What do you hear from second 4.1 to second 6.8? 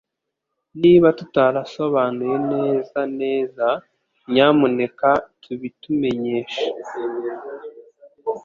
nyamuneka tubitumenyeshe